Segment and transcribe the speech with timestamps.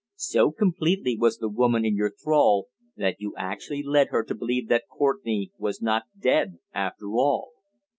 [0.15, 4.67] So completely was the woman in your thrall that you actually led her to believe
[4.67, 7.51] that Courtenay was not dead after all!